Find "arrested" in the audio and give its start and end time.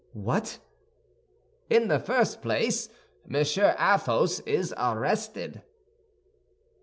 4.75-5.61